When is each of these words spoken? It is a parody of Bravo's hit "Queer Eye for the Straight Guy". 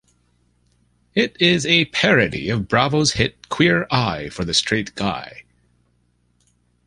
It 1.13 1.37
is 1.39 1.63
a 1.67 1.85
parody 1.85 2.49
of 2.49 2.67
Bravo's 2.67 3.11
hit 3.11 3.49
"Queer 3.49 3.85
Eye 3.91 4.29
for 4.29 4.43
the 4.43 4.51
Straight 4.55 4.95
Guy". 4.95 5.43